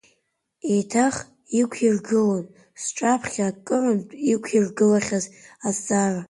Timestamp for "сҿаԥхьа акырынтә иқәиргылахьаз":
2.81-5.25